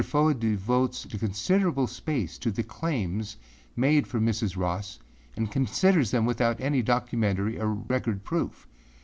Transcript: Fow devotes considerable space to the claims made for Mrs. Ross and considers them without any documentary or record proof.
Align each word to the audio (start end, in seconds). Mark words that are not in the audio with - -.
Fow 0.03 0.33
devotes 0.33 1.05
considerable 1.05 1.85
space 1.85 2.39
to 2.39 2.49
the 2.49 2.63
claims 2.63 3.37
made 3.75 4.07
for 4.07 4.19
Mrs. 4.19 4.57
Ross 4.57 4.97
and 5.37 5.51
considers 5.51 6.09
them 6.09 6.25
without 6.25 6.59
any 6.59 6.81
documentary 6.81 7.59
or 7.59 7.67
record 7.67 8.23
proof. 8.23 8.67